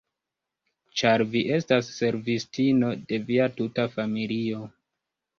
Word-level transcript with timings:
Ĉar 1.01 1.23
vi 1.33 1.41
estas 1.57 1.89
servistino 1.97 2.89
de 3.11 3.19
via 3.27 3.47
tuta 3.59 3.85
familio. 3.97 4.63